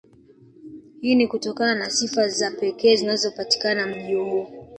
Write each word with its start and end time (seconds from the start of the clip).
Hii 1.01 1.15
ni 1.15 1.27
kutokana 1.27 1.75
na 1.75 1.89
sifa 1.89 2.27
za 2.27 2.51
pekee 2.51 2.95
zinazopatikana 2.95 3.87
mji 3.87 4.13
huu 4.13 4.47